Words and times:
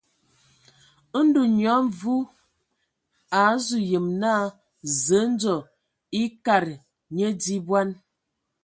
Ndɔ 1.25 1.41
Nyia 1.55 1.75
Mvu 1.85 2.13
a 3.37 3.39
azu 3.53 3.77
yem 3.91 4.07
naa 4.21 4.45
Zǝǝ 5.03 5.19
ndzo 5.33 5.55
e 6.21 6.23
akad 6.27 6.67
nye 7.15 7.27
di 7.41 7.55
bɔn. 7.67 7.89